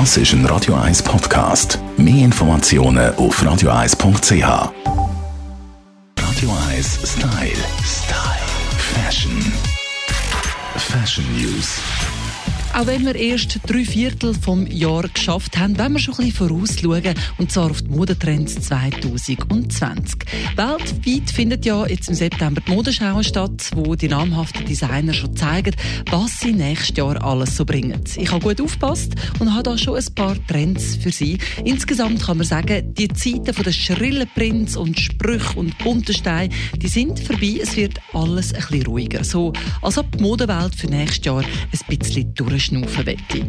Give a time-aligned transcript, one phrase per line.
[0.00, 1.78] Das ist ein Radio 1 Podcast.
[1.96, 4.32] Mehr Informationen auf radio1.ch.
[6.18, 7.52] Radio 1 Style.
[7.84, 8.44] Style.
[8.76, 9.40] Fashion.
[10.76, 11.78] Fashion News.
[12.76, 16.48] Auch wenn wir erst drei Viertel vom Jahr geschafft haben, wollen wir schon ein bisschen
[16.48, 20.16] vorausschauen, und zwar auf die Modetrends 2020.
[20.56, 25.76] Weltweit findet ja jetzt im September die Modeschau statt, wo die namhaften Designer schon zeigen,
[26.10, 28.02] was sie nächstes Jahr alles so bringen.
[28.16, 31.38] Ich habe gut aufgepasst und habe da schon ein paar Trends für Sie.
[31.64, 36.52] Insgesamt kann man sagen, die Zeiten von den schrillen Prints und Sprüchen und bunten Steinen,
[36.74, 37.60] die sind vorbei.
[37.62, 39.22] Es wird alles ein bisschen ruhiger.
[39.22, 43.46] So, als ob die Modewelt für nächstes Jahr ein bisschen durch schnaufen wette.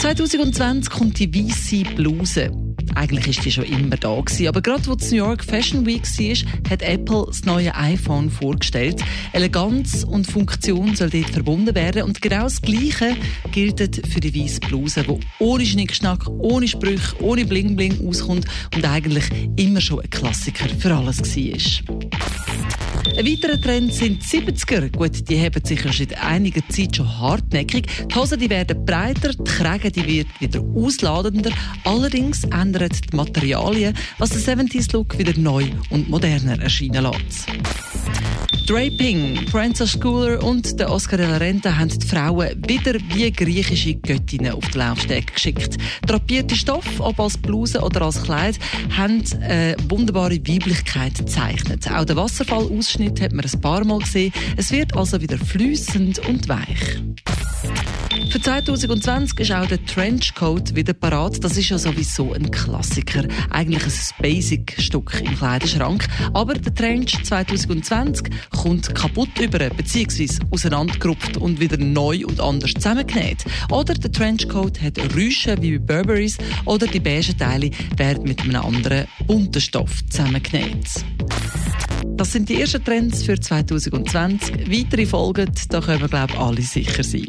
[0.00, 2.50] 2020 kommt die weiße Bluse.
[2.94, 6.02] Eigentlich ist die schon immer da gewesen, aber gerade wo die New York Fashion Week
[6.02, 9.02] war, hat Apple das neue iPhone vorgestellt.
[9.32, 13.16] Eleganz und Funktion soll dort verbunden werden und genau das Gleiche
[13.52, 18.84] gilt für die weiße Bluse, die ohne Schnickschnack, ohne Sprüche, ohne Bling Bling auskommt und
[18.84, 19.24] eigentlich
[19.56, 22.83] immer schon ein Klassiker für alles war.
[23.16, 24.90] Ein weiterer Trend sind die 70er.
[24.90, 27.86] Gut, die haben sich ja seit einiger Zeit schon hartnäckig.
[28.10, 31.50] Die Hosen die werden breiter, die Kräge die wird wieder ausladender.
[31.84, 37.46] Allerdings ändern die Materialien, was den 70s-Look wieder neu und moderner erscheinen lässt.
[38.66, 43.94] Draping, Frances Schooler und der Oscar de la Renta haben die Frauen wieder wie griechische
[43.94, 45.76] Göttinnen auf den Laufsteg geschickt.
[46.06, 48.58] Drapierte Stoff, ob als Bluse oder als Kleid,
[48.96, 51.90] haben eine wunderbare Weiblichkeit gezeichnet.
[51.90, 54.32] Auch der Wasserfallausschnitt hat man ein paar Mal gesehen.
[54.56, 57.02] Es wird also wieder flüssend und weich.
[58.30, 61.42] Für 2020 ist auch der Trenchcoat wieder parat.
[61.42, 63.24] Das ist ja sowieso ein Klassiker.
[63.50, 66.06] Eigentlich ein Basic-Stück im Kleiderschrank.
[66.32, 73.44] Aber der Trench 2020 kommt kaputt über, beziehungsweise auseinandergerupft und wieder neu und anders zusammengenäht.
[73.70, 78.56] Oder der Trenchcoat hat Rüschen wie bei Burberrys oder die beigen Teile werden mit einem
[78.56, 81.04] anderen bunten Stoff zusammengenäht.
[82.16, 84.70] Das sind die ersten Trends für 2020.
[84.70, 87.28] Weitere folgen, da können wir, glaube ich, alle sicher sein.